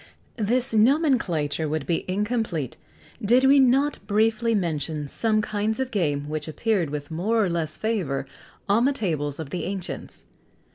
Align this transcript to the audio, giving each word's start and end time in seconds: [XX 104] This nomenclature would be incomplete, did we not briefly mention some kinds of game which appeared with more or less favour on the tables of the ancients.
[XX 0.33 0.39
104] 0.39 0.55
This 0.55 0.73
nomenclature 0.73 1.69
would 1.69 1.85
be 1.85 2.05
incomplete, 2.09 2.75
did 3.23 3.43
we 3.45 3.59
not 3.59 3.99
briefly 4.07 4.55
mention 4.55 5.07
some 5.07 5.43
kinds 5.43 5.79
of 5.79 5.91
game 5.91 6.27
which 6.27 6.47
appeared 6.47 6.89
with 6.89 7.11
more 7.11 7.45
or 7.45 7.49
less 7.51 7.77
favour 7.77 8.25
on 8.67 8.85
the 8.85 8.93
tables 8.93 9.39
of 9.39 9.51
the 9.51 9.63
ancients. 9.65 10.25